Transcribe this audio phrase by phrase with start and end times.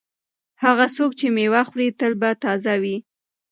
[0.63, 2.97] هغه څوک چې مېوه خوري تل به تازه وي.